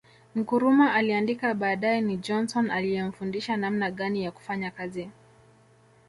Nkrumah 0.35 0.93
aliandika 0.95 1.53
baadae 1.53 2.01
ni 2.01 2.17
Johnson 2.17 2.71
aliyemfundisha 2.71 3.57
namna 3.57 3.91
gani 3.91 4.23
ya 4.23 4.31
kufanya 4.31 4.71
kazi 4.71 5.09